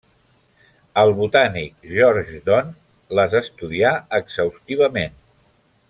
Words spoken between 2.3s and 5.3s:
Don les estudià exhaustivament.